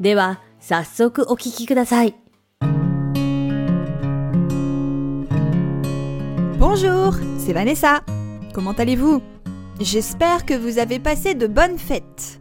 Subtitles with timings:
[0.00, 2.14] では、早速お聞きください。
[6.58, 8.02] Bonjour, c'est Vanessa.
[8.52, 9.22] Comment allez-vous
[9.80, 12.40] J'espère que vous avez passé de bonnes fêtes.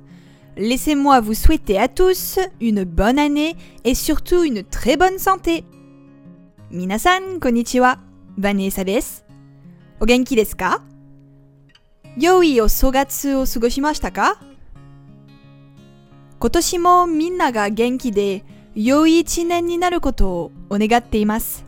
[0.58, 5.64] Laissez-moi vous souhaiter à tous une bonne année et surtout une très bonne santé.
[6.72, 7.98] Minasan, konnichiwa.
[8.38, 9.24] Vanessa desu.
[10.00, 10.80] O genki desu ka
[12.18, 14.34] Yoi o sogatsu o sugoshimashita ka
[16.44, 18.44] 今年もみんなが元気で
[18.76, 21.66] 良い一年になることをお願っています。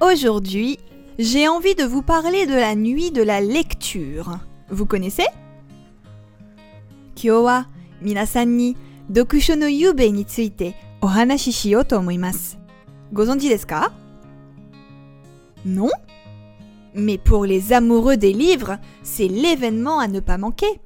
[0.00, 0.78] Aujourd'hui,
[1.18, 4.38] j'ai envie de vous parler de la nuit de la lecture.
[4.70, 5.24] Vous connaissez
[7.16, 7.68] 今日は
[8.00, 8.76] 皆さんに
[9.08, 12.58] 読書の夕べについてお話ししようと思います。
[13.12, 13.92] ご存知ですか
[15.66, 15.90] Non
[16.94, 20.80] Mais pour les amoureux des livres, c'est l'événement à ne pas manquer.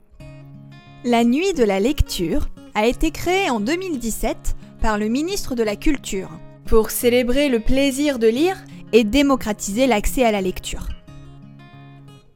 [1.05, 5.77] La nuit de la lecture a été créée en 2017 par le ministre de la
[5.77, 6.31] Culture
[6.67, 8.57] pour célébrer le plaisir de lire
[8.93, 10.89] et démocratiser l'accès à la lecture.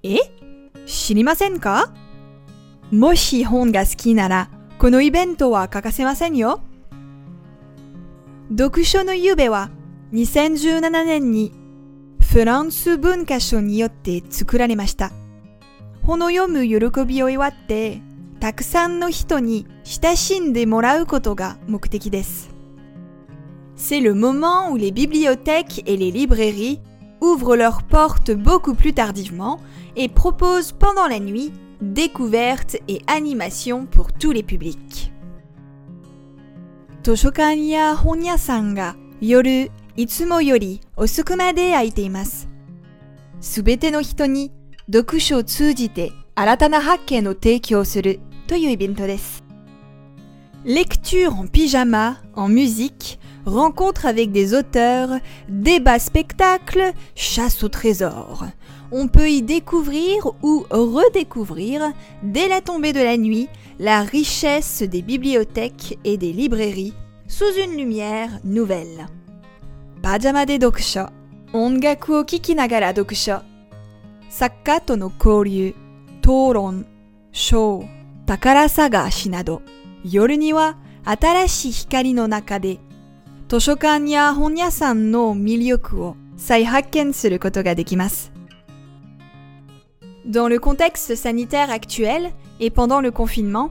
[0.02, 0.20] Et
[0.86, 1.92] 知りませんか
[2.92, 6.60] もし本が好きなら、このイベントは欠かせませんよ。
[8.56, 9.70] 読書の夕べは
[10.12, 11.52] 2017年に
[12.20, 15.10] フランス文化省によって作られました。
[16.02, 18.00] 本を読む喜びを祝って、
[18.40, 22.50] たくさんの人に親しんでもらうことが目的です。
[23.76, 26.80] C'est le moment où les bibliothèques et les librairies
[27.20, 29.60] ouvrent leurs portes beaucoup plus tardivement
[29.96, 35.12] et proposent pendant la nuit découvertes et animations pour tous les publics.
[37.02, 42.48] 図書館や本屋さんが夜いつもより遅くまで開いています。
[43.40, 44.50] すべての人に
[44.92, 48.20] 読書を通じて新たな発見を提供する
[48.50, 49.42] というイベントです。
[50.64, 55.10] Lecture en pyjama, en musique, rencontre avec des auteurs,
[55.48, 58.44] débat spectacle, chasse au trésor.
[58.90, 61.92] On peut y découvrir ou redécouvrir,
[62.22, 63.48] dès la tombée de la nuit,
[63.78, 66.94] la richesse des bibliothèques et des librairies
[67.28, 69.06] sous une lumière nouvelle.
[70.02, 71.06] Pajama de dokusho,
[71.52, 73.38] ongaku o kiki nagara dokusho,
[74.28, 75.74] sakka to no kouryu,
[76.22, 76.84] toron,
[77.32, 77.84] show,
[78.30, 79.62] 宝探しなど
[80.04, 82.78] 夜には新しい光の中で
[83.48, 88.32] 図書館や本屋さんの魅力を再発見することができます。
[90.26, 93.70] Dans le contexte sanitaire actuel et pendant le confinement,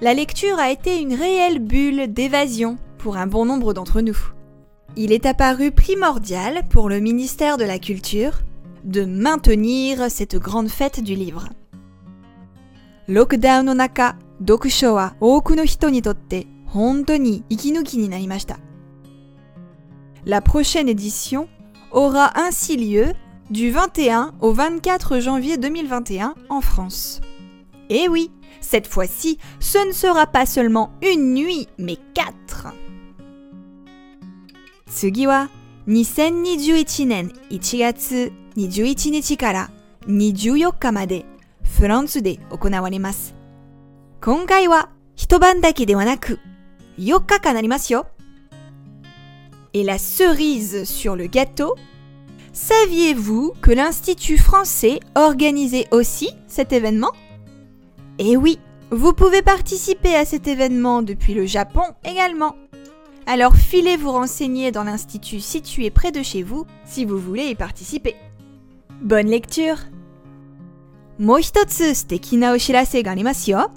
[0.00, 4.18] la lecture a été une réelle bulle d'évasion pour un bon nombre d'entre nous.
[4.96, 8.40] Il est apparu primordial pour le ministère de la Culture
[8.82, 11.48] de maintenir cette grande fête du livre.
[13.08, 18.58] ロックダウンの中、読書は多くの人にとって本当に息抜きになりました。
[20.24, 21.48] La prochaine édition
[21.92, 23.14] aura ainsi lieu
[23.50, 27.20] du 21 au 24 janvier 2021 en France.
[27.90, 32.72] Et oui, cette fois-ci, ce ne sera pas seulement une nuit, mais quatre.
[34.86, 35.50] 次は
[35.88, 39.70] 2021年1月21日から
[40.06, 41.26] 24日まで
[41.78, 43.34] フランスで行われます。
[44.20, 46.38] 今回は一晩だけではなく
[46.98, 48.06] 4日間なりますよ。
[49.72, 51.74] Et la cerise sur le gâteau,
[52.52, 57.12] saviez-vous que l'Institut français organisait aussi cet événement
[58.18, 58.60] Eh oui,
[58.90, 62.54] vous pouvez participer à cet événement depuis le Japon également.
[63.26, 67.54] Alors filez vous renseigner dans l'institut situé près de chez vous si vous voulez y
[67.54, 68.14] participer.
[69.00, 69.78] Bonne lecture
[71.19, 73.71] もう一つ素敵なお知らせがありますよ。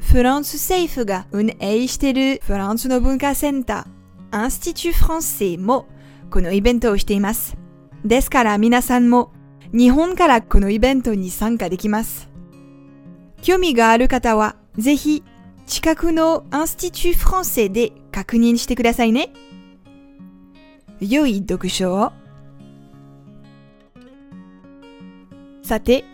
[0.00, 5.86] フランス政府が運営しているフランスの文化センター、アンスティチュフランセも
[6.30, 7.56] このイベントをしています。
[8.04, 9.32] ですから皆さんも
[9.72, 12.28] 日本からこのイベントに参加できます。
[13.40, 15.22] 興味がある方はぜひ
[15.66, 19.32] 近くのアンスティチュフランセで確認してくださいね。
[20.98, 22.12] 良い読書を。
[25.62, 26.04] さて、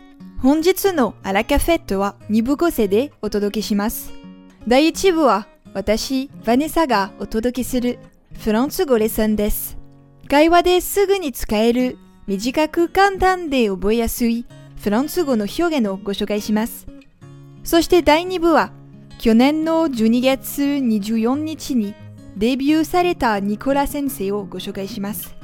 [0.44, 4.12] 本日のアラカフェットは2部構成でお届けします。
[4.68, 7.98] 第1部は私、ヴァネサがお届けする
[8.40, 9.78] フランス語レッスンです。
[10.28, 11.96] 会話ですぐに使える
[12.26, 14.44] 短く簡単で覚えやすい
[14.82, 16.86] フランス語の表現をご紹介します。
[17.62, 18.70] そして第2部は
[19.18, 21.94] 去年の12月24日に
[22.36, 25.34] デビューされたニコラ先生をご紹介します。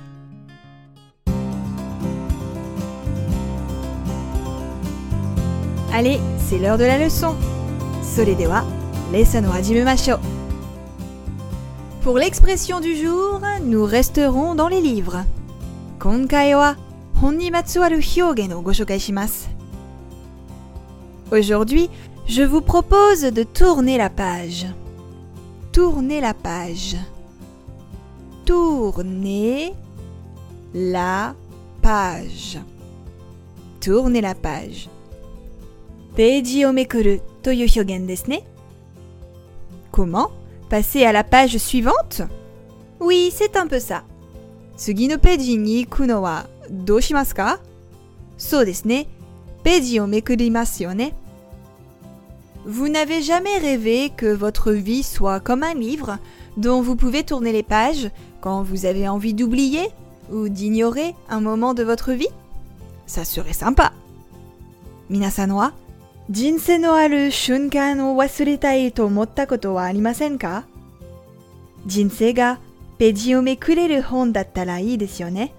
[5.93, 7.35] Allez, c'est l'heure de la leçon.
[8.03, 8.63] Soledewa,
[9.13, 10.19] leçon hajimemashou.
[12.03, 15.25] Pour l'expression du jour, nous resterons dans les livres.
[15.99, 16.77] Konkai wa
[17.21, 18.01] honni matsuaru
[18.49, 18.65] no.
[21.33, 21.91] Aujourd'hui,
[22.27, 24.67] je vous propose de tourner la page.
[25.73, 26.97] Tourner la page.
[28.47, 29.75] Tourner
[30.73, 31.35] la
[31.83, 32.59] page.
[33.81, 34.89] Tourner la page.
[36.16, 38.44] ページをめくるという表現ですね。
[39.92, 40.32] Comment
[40.70, 42.24] Passer à la page suivante
[43.00, 44.04] Oui, c'est un peu ça.
[44.78, 47.60] 次のページに行くのはどうしますか
[48.38, 49.08] そうですね。
[49.64, 51.14] ページをめくりますよね。
[52.66, 56.18] Vous n'avez jamais rêvé que votre vie soit comme un livre
[56.58, 58.10] dont vous pouvez tourner les pages
[58.42, 59.90] quand vous avez envie d'oublier
[60.32, 62.30] ou d'ignorer un moment de votre vie
[63.06, 63.94] Ça serait sympa.
[65.08, 65.74] 皆さんは
[66.30, 70.66] 人生のある瞬間を忘れたいと思ったことはありませんか
[71.86, 72.60] 人生が
[72.98, 75.54] ページをめくれる本だったらいいですよね。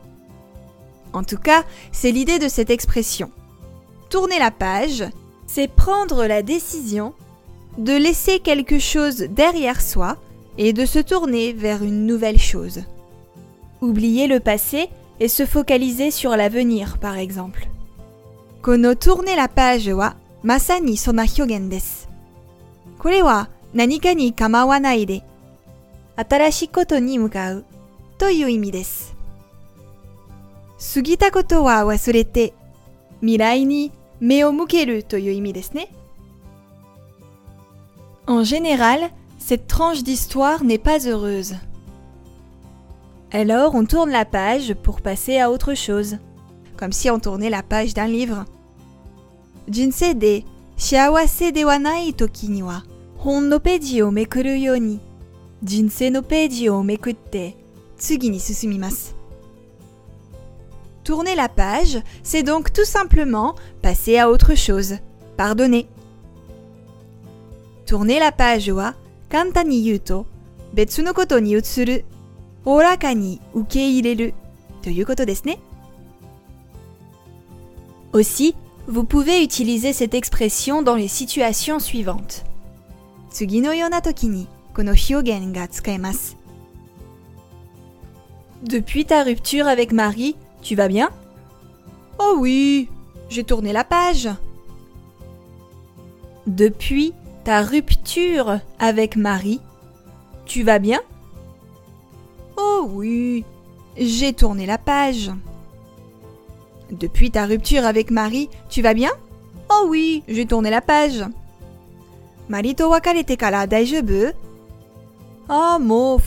[1.12, 3.30] En tout cas, c'est l'idée de cette expression.
[4.10, 5.04] Tourner la page,
[5.46, 7.14] c'est prendre la décision
[7.78, 10.16] de laisser quelque chose derrière soi
[10.58, 12.82] et de se tourner vers une nouvelle chose.
[13.80, 14.88] Oublier le passé
[15.20, 17.68] et se focaliser sur l'avenir, par exemple.
[18.62, 22.08] この tourner la page は まさにそんな表現です。
[22.98, 25.22] これは何かに構わないで
[26.16, 27.64] 新しいことに向かう
[28.18, 29.14] という意味です。
[30.94, 32.52] 過ぎたことは忘れて
[33.20, 35.88] 未来に目を向けるという意味ですね。
[38.26, 41.56] En général, cette tranche d'histoire n'est pas heureuse.
[43.30, 46.18] Alors on tourne la page pour passer à autre chose,
[46.76, 48.44] comme si on tournait la page d'un livre.
[49.68, 50.44] 人生で
[50.76, 52.84] 幸せではない時には
[53.16, 55.00] 本のページをめくるように
[55.62, 57.56] 人生のページをめくって
[57.96, 59.16] 次に進みます。
[61.02, 64.98] Tourner la page, c'est donc tout simplement passer à autre chose,
[65.36, 65.86] pardonner.
[67.86, 68.96] Tourner la page は
[69.28, 70.26] 簡単に言うと
[70.74, 72.04] 別のことに移る、
[72.64, 74.34] おおらかに受け入れる
[74.82, 75.58] ということですね。
[78.12, 78.56] Aussi,
[78.90, 82.44] vous pouvez utiliser cette expression dans les situations suivantes.
[83.30, 86.36] 次のような時にこの表現が使えます。
[88.62, 91.10] Depuis ta rupture avec Marie, tu vas bien
[92.18, 92.88] Oh oui,
[93.28, 94.28] j'ai tourné la page.
[96.46, 97.12] Depuis
[97.44, 99.60] ta rupture avec Marie,
[100.46, 101.00] tu vas bien
[102.56, 103.44] Oh oui,
[103.96, 105.30] j'ai tourné la page.
[106.91, 109.11] Depuis ta rupture avec Marie, tu vas bien?
[109.69, 111.23] Oh oui, j'ai tourné la page.
[112.49, 112.91] Marie to
[113.37, 113.65] kara
[115.47, 116.19] Ah, mo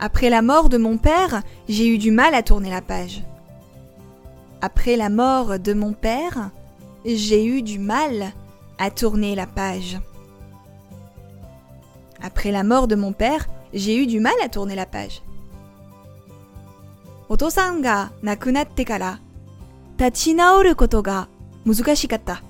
[0.00, 3.22] Après la mort de mon père, j'ai eu du mal à tourner la page.
[4.60, 6.50] Après la mort de mon père,
[7.04, 8.32] j'ai eu du mal
[8.78, 10.00] à tourner la page.
[12.20, 15.22] Après la mort de mon père, j'ai eu du mal à tourner la page.
[17.29, 19.19] お父さんが亡くなってから
[19.97, 21.27] 立ち直ることが
[21.65, 22.43] 難しかった。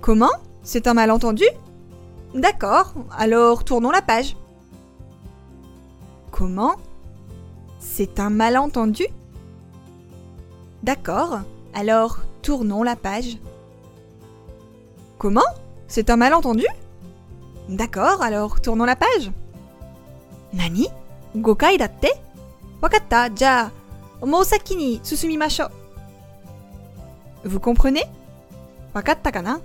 [0.00, 0.30] Comment
[0.62, 1.44] C'est un malentendu
[2.34, 4.36] D'accord, alors tournons la page.
[6.30, 6.76] Comment
[7.78, 9.06] C'est un malentendu
[10.82, 11.40] D'accord,
[11.74, 13.38] alors tournons la page.
[15.18, 15.44] Comment
[15.88, 16.66] C'est un malentendu
[17.68, 19.30] D'accord, alors tournons la page.
[20.52, 20.88] Nani
[21.36, 22.20] 誤解だって
[22.84, 23.72] わかった、じゃ
[24.22, 25.70] あ、もう先に進みましょ
[27.44, 27.48] う。
[27.48, 28.06] Vous comprenez
[28.92, 29.60] わかったかな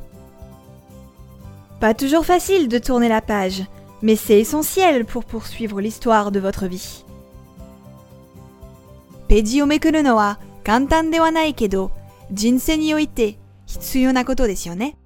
[1.79, 3.65] Pas toujours facile de tourner la page,
[4.01, 7.05] mais c'est essentiel pour poursuivre l'histoire de votre vie.
[9.27, 11.91] ページをめくるのは簡単ではないけど、
[12.31, 14.97] 人生において必要なことですよね。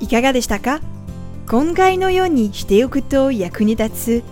[0.00, 0.80] いかがでしたか
[1.51, 4.23] 今回のようにしておくと役に立つ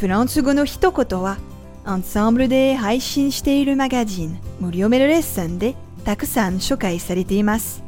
[0.00, 1.38] フランス語の一言は、
[1.86, 7.82] アンサンブルで配信しているマガジン無料メールレッスンでたくさん紹介されています。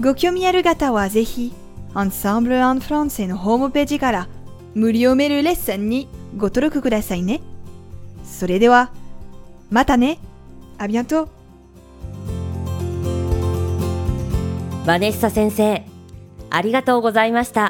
[0.00, 1.54] ご興味ある方はぜひ、
[1.94, 4.28] アンサンブル・アン・フランセのホームページから
[4.74, 7.40] 無料メールレッスンにご登録くださいね。
[8.24, 8.90] それでは、
[9.70, 10.18] またね。
[10.78, 11.28] ありがとう。
[14.84, 15.86] バネッサ先生、
[16.50, 17.69] ありがとうございました。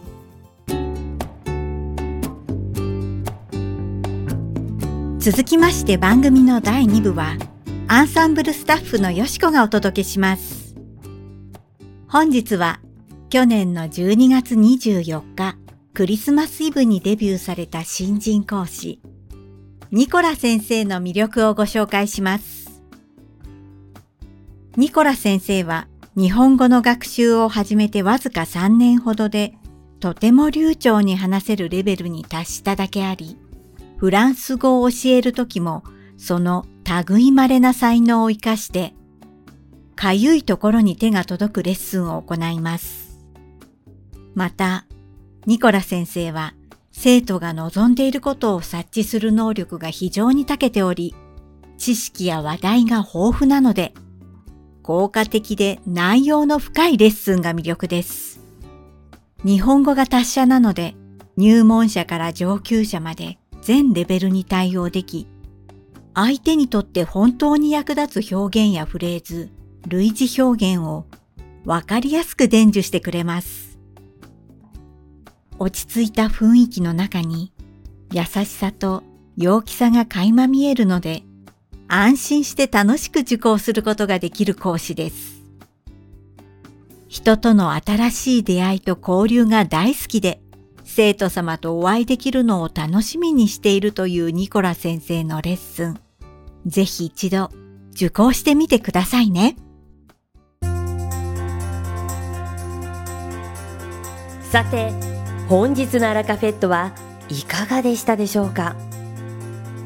[5.21, 7.37] 続きまして番組の第2部は
[7.87, 10.73] アンサンブルスタッフのよしこがお届けします
[12.07, 12.79] 本日は
[13.29, 15.57] 去年の12月24日
[15.93, 18.99] クリスマスイブにデビューされた新人講師、
[19.91, 22.81] ニコラ先生の魅力をご紹介します。
[24.77, 29.53] ニコラ先生は日本語の学習を始めてわずか3年ほどで、
[29.99, 33.37] とても流暢に話せるレベルに達しただけあり、
[34.01, 35.83] フランス語を教えるときも、
[36.17, 36.65] その
[37.07, 38.95] 類いまれな才能を活かして、
[39.95, 43.19] かゆいところに手が届くレッスンを行います。
[44.33, 44.87] また、
[45.45, 46.55] ニコラ先生は
[46.91, 51.13] 生徒が望んでいることを察知する能力が非常に長けており、
[51.77, 53.93] 知識や話題が豊富なので、
[54.81, 58.41] 効果的で内容の深いレッスンが魅力です。
[59.45, 60.95] 日本語が達者なので、
[61.37, 65.27] 入門者から上級者まで全レベルに対応でき、
[66.13, 69.49] 相手にとって本当に役立つ表現やフレーズ、
[69.87, 71.05] 類似表現を
[71.65, 73.77] わかりやすく伝授してくれます。
[75.59, 77.53] 落ち着いた雰囲気の中に
[78.11, 79.03] 優しさと
[79.37, 81.23] 陽気さが垣間見えるので
[81.87, 85.41] 安心して楽しく受講することができる講師です。
[87.07, 90.41] 人との新しい出会いと交流が大好きで
[90.93, 95.99] 生徒様とお会いできるのを楽しみにしているというニコラ先生のレッスン。
[96.65, 97.49] ぜひ一度
[97.93, 99.55] 受講してみてくださいね。
[104.41, 104.91] さて、
[105.47, 106.93] 本日のアラカフェットは
[107.29, 108.75] いかがでしたでしょうか？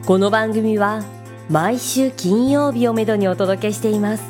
[0.07, 1.03] この番組は
[1.51, 4.23] 毎週金曜日をめどにお届けしています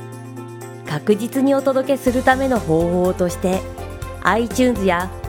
[0.86, 3.62] 確実にお届けするための方法として
[4.24, 5.10] iTunes や